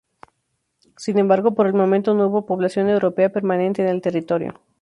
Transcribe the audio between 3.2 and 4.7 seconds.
permanente en el territorio.